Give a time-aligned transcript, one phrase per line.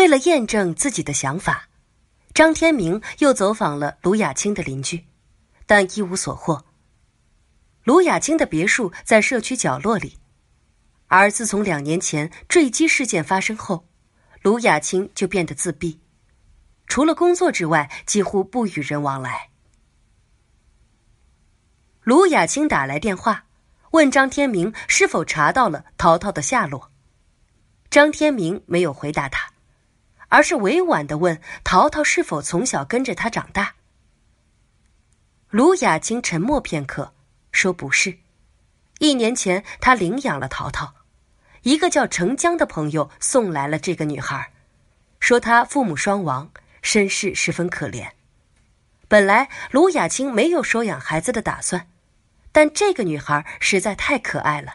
[0.00, 1.68] 为了验证自己的想法，
[2.32, 5.04] 张天明又走访了卢雅清的邻居，
[5.66, 6.64] 但一无所获。
[7.84, 10.16] 卢雅清的别墅在社区角落里，
[11.08, 13.86] 而自从两年前坠机事件发生后，
[14.40, 16.00] 卢雅清就变得自闭，
[16.86, 19.50] 除了工作之外，几乎不与人往来。
[22.04, 23.44] 卢雅清打来电话，
[23.90, 26.90] 问张天明是否查到了淘淘的下落。
[27.90, 29.52] 张天明没有回答他，
[30.30, 33.74] 而是委婉的问淘淘是否从小跟着他长大。
[35.50, 37.12] 卢雅清沉默片刻，
[37.52, 38.18] 说：“不是，
[38.98, 40.94] 一年前他领养了淘淘，
[41.62, 44.52] 一个叫程江的朋友送来了这个女孩，
[45.20, 48.10] 说她父母双亡，身世十分可怜。
[49.08, 51.88] 本来卢雅清没有收养孩子的打算。”
[52.52, 54.74] 但这个女孩实在太可爱了，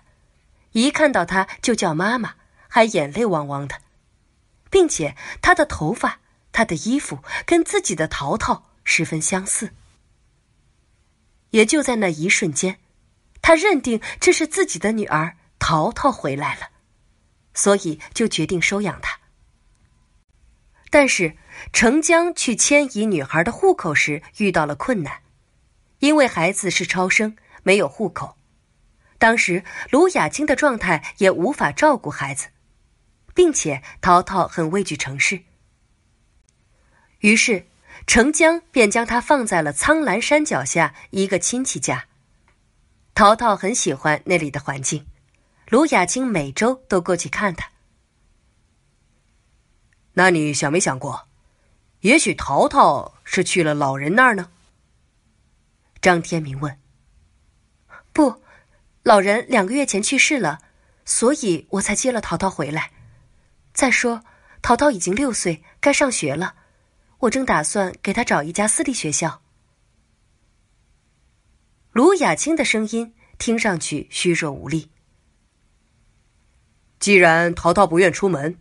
[0.72, 2.36] 一看到她就叫妈妈，
[2.70, 3.76] 还眼泪汪汪的，
[4.76, 6.20] 并且她的头发、
[6.52, 9.74] 她的衣服跟自己的淘淘十分相似。
[11.52, 12.78] 也就在那一瞬间，
[13.42, 16.72] 他认定这是自己的女儿淘淘回来了，
[17.54, 19.18] 所以就决定收养她。
[20.90, 21.38] 但是
[21.72, 25.22] 程江去迁移女孩的户口时遇到了困难，
[26.00, 27.38] 因为孩子是超生。
[27.64, 28.36] 没有户口，
[29.18, 32.50] 当时卢雅清的状态也无法照顾孩子，
[33.36, 35.44] 并且淘淘很畏惧城市，
[37.20, 37.68] 于是
[38.08, 42.08] 程江便将他放在了苍兰山脚下一个亲戚家。
[43.14, 45.06] 淘淘很喜欢那里的环境，
[45.68, 47.70] 卢雅清每周都过去看他。
[50.14, 51.28] 那你想没想过，
[52.00, 54.50] 也许淘淘是去了老人那儿呢？
[56.02, 56.80] 张天明问。
[58.14, 58.42] 不，
[59.04, 60.60] 老人两个月前去世了，
[61.04, 62.92] 所以我才接了淘淘回来。
[63.76, 64.24] 再说，
[64.62, 66.56] 淘淘已经六岁，该上学了，
[67.20, 69.42] 我正打算给他找一家私立学校。
[71.92, 74.90] 卢雅清的声音听上去虚弱无力。
[77.00, 78.58] 既然淘淘不愿出门，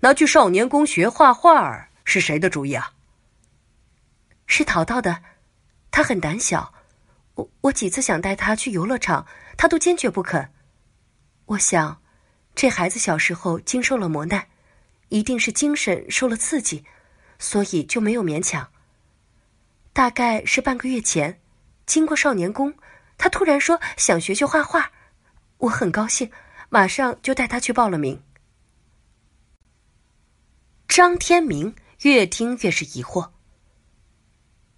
[0.00, 2.92] 那去少年宫学画画儿是谁的主意啊？
[4.46, 5.22] 是淘淘的，
[5.92, 6.74] 他很胆小。
[7.34, 9.24] 我我几次想带他去游乐场，
[9.56, 10.52] 他都坚决不肯。
[11.44, 12.02] 我想，
[12.56, 14.48] 这孩子小时候经受了磨难，
[15.08, 16.84] 一定是精神受了刺激，
[17.38, 18.68] 所以就没有勉强。
[19.92, 21.40] 大概是半个月前，
[21.86, 22.74] 经过少年宫，
[23.16, 24.90] 他突然说想学学画画，
[25.58, 26.30] 我很高兴，
[26.68, 28.22] 马上就带他去报了名。
[30.88, 33.30] 张天明越听越是疑惑。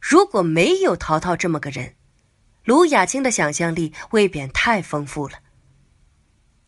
[0.00, 1.94] 如果没有淘淘这么个人。
[2.64, 5.38] 卢雅清的想象力未免太丰富了。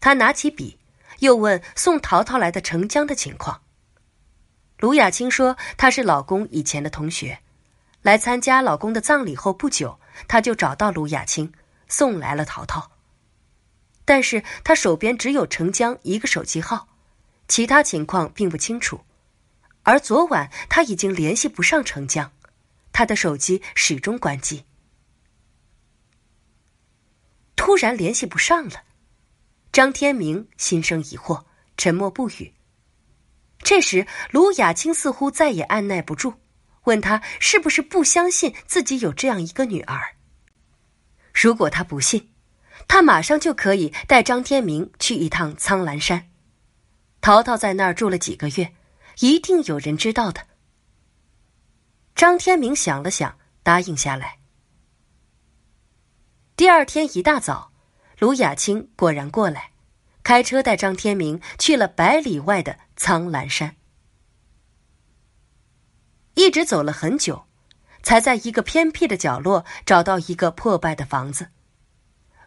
[0.01, 0.80] 他拿起笔，
[1.21, 3.63] 又问送淘淘来的程江的情况。
[4.79, 7.39] 卢雅青说：“他是老公以前的同学，
[8.03, 11.53] 来参加老公的葬礼后不久，他就找到卢雅青，
[11.89, 12.91] 送来了淘淘。
[14.05, 16.89] 但是他手边只有程江一个手机号，
[17.47, 19.03] 其他情况并不清楚。
[19.83, 22.33] 而昨晚他已经联系不上程江，
[22.93, 24.65] 他的手机始终关机。”
[27.55, 28.83] 突然联系不上了，
[29.73, 31.45] 张天明心生疑惑，
[31.77, 32.53] 沉默不语。
[33.59, 36.35] 这时，卢雅青似乎再也按耐不住，
[36.85, 40.17] 问他是不是不相信自己有这样一个女儿。
[41.33, 42.33] 如果他不信，
[42.89, 46.31] 他马上就可以带张天明去一趟苍兰山。
[47.21, 48.75] 淘淘在那儿住了几个月，
[49.21, 50.49] 一定有人知道的。
[52.17, 54.39] 张天明想了想，答应下来。
[56.57, 57.71] 第二天一大早，
[58.21, 59.71] 卢雅青果然过来，
[60.23, 63.77] 开车带张天明去了百里外的苍兰山。
[66.35, 67.47] 一直走了很久，
[68.03, 71.49] 才在一个偏僻的角落找到一个破败的房子。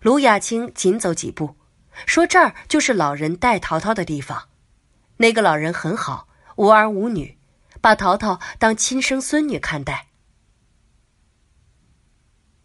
[0.02, 1.56] 卢雅青紧走几步，
[2.06, 4.50] 说：“这儿就是老人带淘淘的地方。
[5.18, 7.40] 那个老人很好，无儿无女，
[7.82, 10.10] 把淘淘当亲生孙女看待。”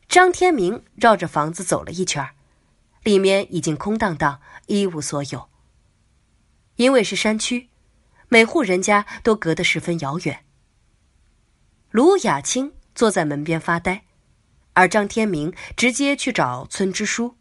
[0.06, 2.28] 张天明绕着房子走了一圈，
[3.08, 5.48] 里面已经空荡荡，一无所有。
[6.76, 7.70] 因为是山区，
[8.28, 10.44] 每户人家都隔得十分遥远。
[11.90, 14.04] 卢雅青坐在门边发呆，
[14.74, 17.38] 而张天明直接去找村支书。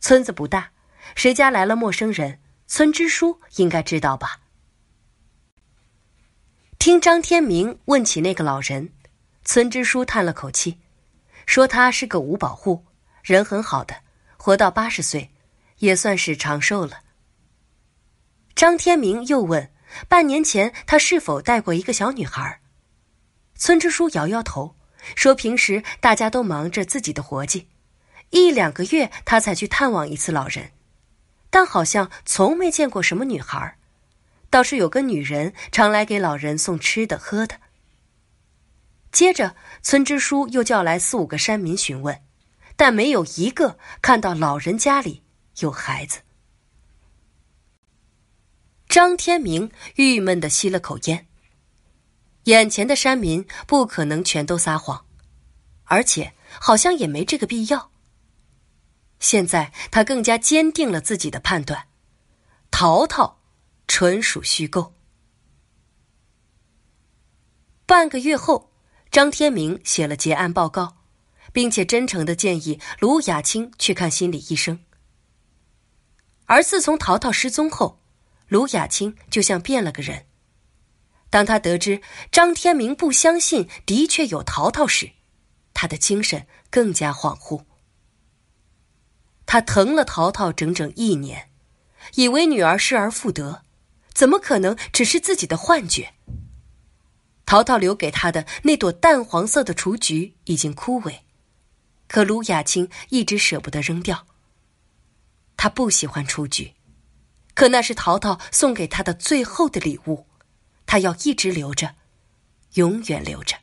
[0.00, 0.72] 村子不大，
[1.16, 4.40] 谁家来了陌生人，村支书应该知道吧？
[6.78, 8.92] 听张天明问起那个老人，
[9.46, 10.78] 村支书叹了口气。
[11.46, 12.84] 说他是个五保户，
[13.22, 14.02] 人很好的，
[14.42, 15.30] 活到八十岁，
[15.80, 17.00] 也算是长寿了。
[18.54, 19.70] 张天明又问
[20.08, 22.62] 半年前他是否带过一个小女孩。
[23.54, 24.76] 村支书摇摇头，
[25.14, 27.68] 说平时大家都忙着自己的活计，
[28.30, 30.70] 一两个月他才去探望一次老人，
[31.50, 33.76] 但好像从没见过什么女孩，
[34.48, 37.60] 倒是有个女人常来给老人送吃的喝的。
[39.12, 42.22] 接着，村支书又叫来四五个山民询问，
[42.80, 45.22] 但没有一个看到老人家里
[45.58, 46.22] 有孩子。
[48.88, 51.28] 张天明郁闷的吸了口烟。
[52.44, 55.04] 眼前的山民不可能全都撒谎，
[55.84, 57.90] 而且好像也没这个必要。
[59.18, 61.86] 现在他更加坚定了自己的判断：
[62.70, 63.42] 淘淘
[63.88, 64.94] 纯属虚构。
[67.84, 68.72] 半个月后，
[69.10, 70.96] 张天明写了结案报告，
[71.52, 74.80] 并且真诚的建议卢雅清去看心理医生。
[76.46, 78.00] 而自从淘淘失踪后，
[78.48, 80.26] 卢雅清就像变了个人。
[81.30, 82.02] 当他得知
[82.32, 85.12] 张天明不相信的确有淘淘时，
[85.72, 87.62] 他的精神更加恍惚。
[89.46, 91.50] 他疼了淘淘整整一年，
[92.14, 93.62] 以为女儿失而复得，
[94.12, 96.14] 怎么可能只是自己的幻觉？
[97.46, 101.20] 淘淘留给他的那朵淡黄色的雏菊已经枯萎，
[102.10, 104.26] 可卢雅青一直舍不得扔掉。
[105.56, 106.74] 他不喜欢雏菊。
[107.54, 110.26] 可那是淘淘送给他的最后的礼物，
[110.86, 111.94] 他要一直留着，
[112.74, 113.56] 永远留着。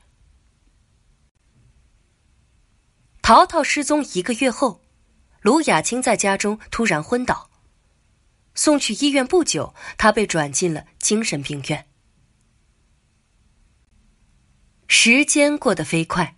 [3.21, 4.81] 淘淘失踪一个月后，
[5.41, 7.50] 卢雅青在家中突然昏倒，
[8.55, 11.85] 送去医院不久，他被转进了精神病院。
[14.88, 16.38] 时间过得飞快，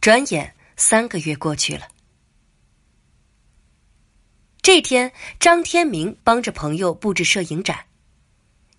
[0.00, 1.88] 转眼三个月过去了。
[4.62, 7.86] 这天，张天明帮着朋友布置摄影展，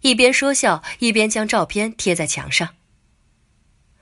[0.01, 2.75] 一边说笑，一边将照片贴在墙上。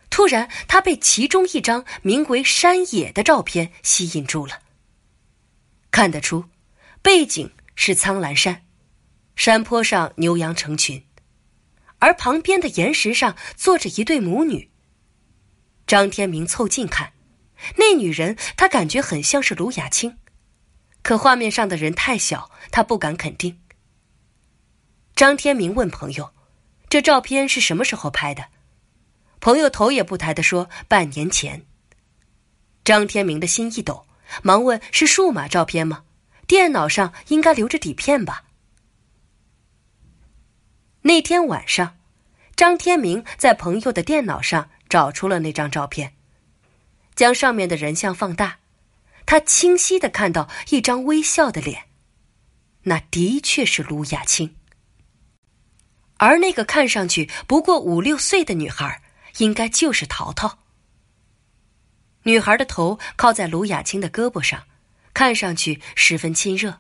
[0.09, 4.61] 突然，他被其中一张名为“山野”的照片吸引住了。
[5.91, 6.45] 看得出，
[7.01, 8.65] 背景是苍兰山，
[9.35, 11.03] 山坡上牛羊成群，
[11.99, 14.69] 而旁边的岩石上坐着一对母女。
[15.85, 17.11] 张天明凑近看，
[17.77, 20.17] 那女人他感觉很像是卢雅青。
[21.01, 23.59] 可画面上的人太小，他不敢肯定。
[25.15, 26.33] 张天明问朋友
[26.89, 28.45] ：“这照片是什么时候拍的？”
[29.39, 31.65] 朋友头也不抬的说：“半年前。”
[32.85, 34.05] 张天明的心一抖，
[34.41, 36.03] 忙问：“是数码照片吗？
[36.47, 38.45] 电脑上应该留着底片吧？”
[41.03, 41.97] 那天晚上，
[42.55, 46.15] 张天明在朋友的电脑上找出了那张照片，
[47.15, 48.59] 将上面的人像放大。
[49.25, 51.83] 他清晰的看到一张微笑的脸，
[52.83, 54.55] 那的确是卢雅青。
[56.17, 59.01] 而那个看上去不过五六岁的女孩，
[59.37, 60.59] 应该就是淘淘。
[62.23, 64.63] 女孩的头靠在卢雅青的胳膊上，
[65.13, 66.79] 看上去十分亲热。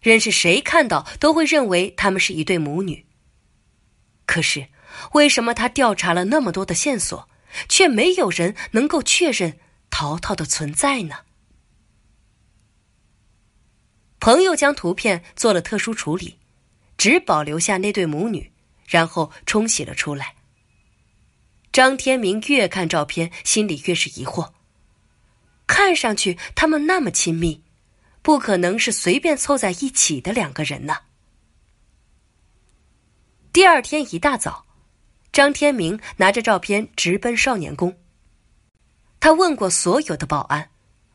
[0.00, 3.06] 认识谁看到都会认为他们是一对母女。
[4.26, 4.68] 可是，
[5.12, 7.28] 为什么他调查了那么多的线索，
[7.68, 9.58] 却没有人能够确认
[9.90, 11.16] 淘淘的存在呢？
[14.20, 16.38] 朋友将图片做了特殊处理，
[16.96, 18.52] 只保留下那对母女，
[18.86, 20.36] 然后冲洗了出来。
[21.72, 24.52] 张天明越看照片，心里越是疑惑。
[25.66, 27.64] 看上去他们那么亲密，
[28.20, 30.98] 不可能是随便凑在一起的两个人呢。
[33.52, 34.66] 第二天一大早，
[35.32, 37.96] 张天明拿着照片直奔少年宫。
[39.18, 40.68] 他问过所有的保安，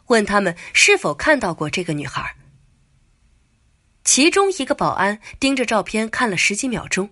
[0.08, 2.36] 问他们是否看到过这个女孩。
[4.04, 7.12] 其中一个保安盯着照片看了十几秒钟，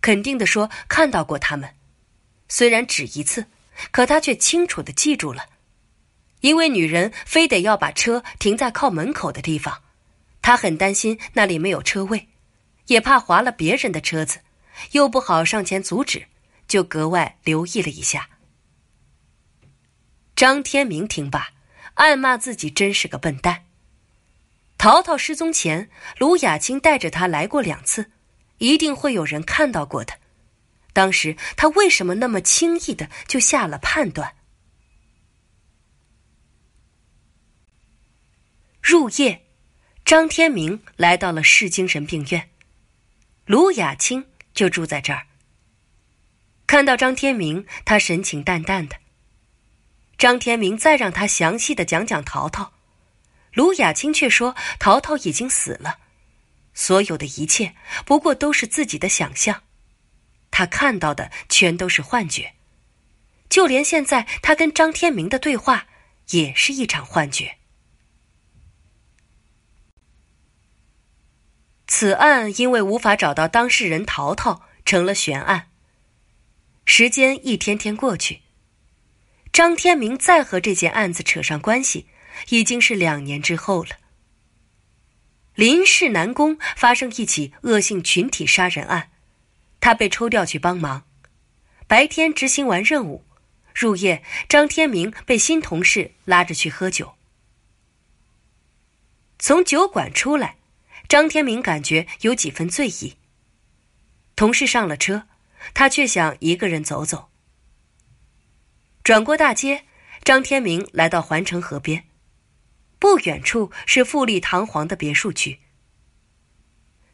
[0.00, 1.76] 肯定的说看到过他们，
[2.48, 3.46] 虽然只一次，
[3.92, 5.44] 可他却清楚的记住了，
[6.40, 9.82] 因为女人非得要把车停在靠门口的地方，
[10.42, 12.26] 他很担心那里没有车位，
[12.86, 14.40] 也怕划了别人的车子，
[14.92, 16.26] 又不好上前阻止，
[16.70, 18.30] 就格外留意了一下。
[20.36, 21.50] 张天明听罢，
[21.94, 23.66] 暗骂自己真是个笨蛋。
[24.78, 28.12] 淘淘失踪前，卢雅青带着他来过两次，
[28.58, 30.14] 一定会有人看到过的。
[30.92, 34.36] 当时他为什么那么轻易的就下了判断？
[38.80, 39.44] 入夜，
[40.04, 42.48] 张天明来到了市精神病院，
[43.44, 45.26] 卢雅青就住在这儿。
[46.70, 48.94] 看到张天明，他神情淡淡的。
[50.16, 52.72] 张天明再让他详细的讲讲淘淘。
[53.52, 55.98] 卢雅青却说：“淘淘已经死了，
[56.72, 57.74] 所有的一切
[58.06, 59.64] 不过都是自己的想象。”
[60.52, 62.54] 他看到的全都是幻觉，
[63.48, 65.88] 就连现在他跟张天明的对话
[66.28, 67.56] 也是一场幻觉。
[71.88, 75.69] 此案因为无法找到当事人淘淘，成了悬案。
[76.92, 78.40] 时间一天天过去，
[79.52, 82.08] 张天明再和这件案子扯上关系，
[82.48, 83.90] 已经是两年之后了。
[85.54, 89.12] 林氏南宫发生一起恶性群体杀人案，
[89.78, 91.06] 他被抽调去帮忙。
[91.86, 93.24] 白天执行完任务，
[93.72, 97.14] 入夜，张天明被新同事拉着去喝酒。
[99.38, 100.56] 从酒馆出来。
[101.08, 103.16] 张天明感觉有几分醉意。
[104.34, 105.28] 同事上了车，
[105.74, 107.30] 他却想一个人走走。
[109.02, 109.84] 转过大街，
[110.22, 112.04] 张天明来到环城河边，
[112.98, 115.58] 不远处是富丽堂皇的别墅区。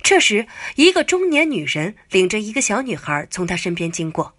[0.02, 4.36] 这时，一个中年女人领着一个小女孩从他身边经过。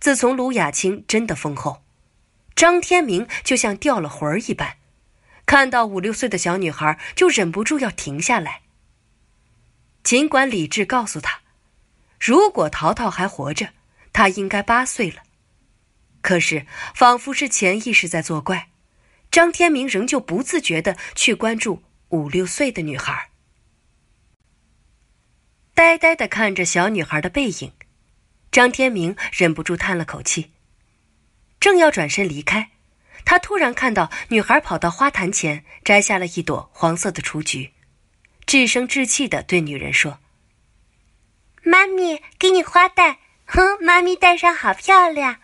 [0.00, 1.84] 自从卢雅清真的封后，
[2.54, 4.78] 张天明就像掉了魂儿一般。
[5.44, 8.62] 看到五六岁的小女孩，就忍不住要停下来。
[10.02, 11.42] 尽管理智告诉他，
[12.18, 13.70] 如果淘淘还活着，
[14.12, 15.22] 他应该八岁了，
[16.22, 18.70] 可是仿佛是潜意识在作怪，
[19.30, 23.30] 张天明仍旧不自觉的去关注五六岁的女孩。
[25.74, 27.72] 呆呆的看着小女孩的背影，
[28.50, 30.52] 张天明忍不住叹了口气，
[31.60, 32.70] 正要转身离开。
[33.24, 37.72] 他突然看到女孩跑到花坛前，摘下了一朵黄色的雏菊，
[38.46, 40.20] 稚声稚气的对女人说
[41.66, 45.40] ：“妈咪，给你花戴，哼，妈咪戴上好漂亮。”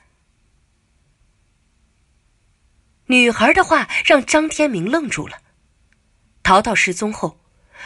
[3.07, 5.39] 女孩的话让张天明愣住了。
[6.45, 7.41] 淘淘失踪后，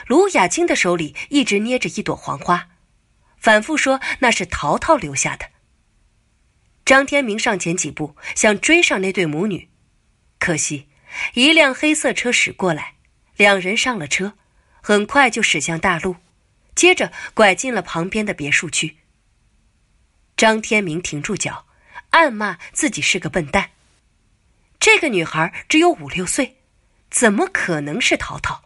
[0.06, 2.68] 卢雅清的手里一直捏着一朵黄花，
[3.38, 5.46] 反复说那是淘淘留下的。
[6.84, 9.70] 张天明上前几步，想追上那对母女。
[10.38, 10.90] 可惜，
[11.32, 12.96] 一辆黑色车驶过来，
[13.36, 14.34] 两人上了车，
[14.82, 16.16] 很快就驶向大路，
[16.76, 18.98] 接着拐进了旁边的别墅区。
[20.36, 21.66] 张天明停住脚，
[22.10, 23.70] 暗骂自己是个笨蛋。
[24.78, 26.58] 这个女孩只有五六岁，
[27.10, 28.62] 怎么可能是淘淘？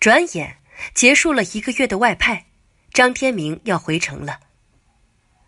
[0.00, 0.58] 转眼
[0.94, 2.46] 结束了一个月的外派，
[2.92, 4.40] 张天明要回城了。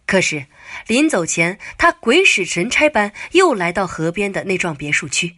[0.06, 0.46] 可是，
[0.88, 5.36] 临走前，他鬼使神差般又来到河边的那幢别墅区。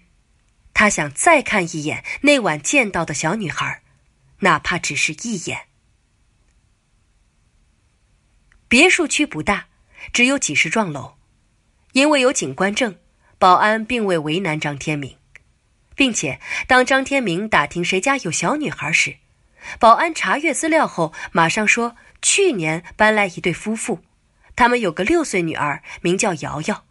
[0.73, 3.82] 他想再看一眼那晚见到的小女孩，
[4.43, 5.67] 哪怕只是一眼。
[8.69, 9.67] 别墅区不大，
[10.13, 11.17] 只有几十幢楼。
[11.93, 12.99] 因为有警官证，
[13.39, 15.19] 保安并未为难张天明，
[15.95, 19.19] 并且当张天明打听谁家有小女孩时，
[19.79, 24.03] 保安查阅资料后马上说，去年搬来一对夫妇。
[24.57, 26.87] 他们有个六岁女儿，名叫瑶瑶。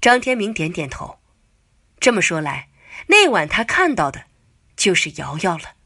[0.00, 1.20] 张天明点点头，
[2.00, 2.68] 这么说来，
[3.06, 4.26] 那晚他看到的，
[4.76, 5.76] 就是瑶瑶了。